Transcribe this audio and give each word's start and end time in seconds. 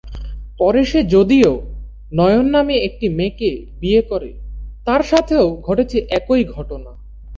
পরে 0.59 0.81
সে 0.85 0.99
যদিও 1.05 1.51
নয়ন 2.11 2.45
নামে 2.49 2.75
একটি 2.79 3.07
মেয়েকে 3.09 3.49
বিয়ে 3.79 4.01
করে, 4.01 4.29
তার 4.85 5.01
সাথেও 5.03 5.45
ঘটেছে 5.61 5.97
একই 6.09 6.43
ঘটনা। 6.53 6.91